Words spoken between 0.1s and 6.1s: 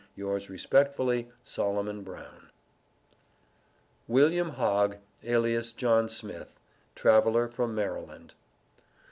Yours Respectfully, SOLOMON BROWN. WILLIAM HOGG, ALIAS JOHN